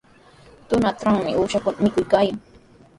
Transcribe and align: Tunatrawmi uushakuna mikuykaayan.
Tunatrawmi 0.67 1.31
uushakuna 1.39 1.79
mikuykaayan. 1.83 2.37